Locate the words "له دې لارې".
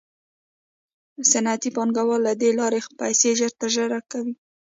2.27-2.79